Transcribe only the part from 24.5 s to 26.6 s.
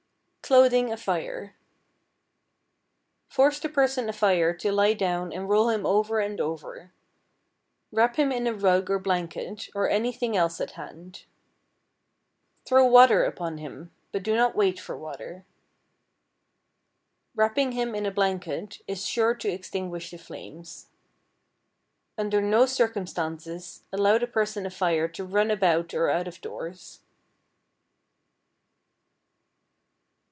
afire to run about or out of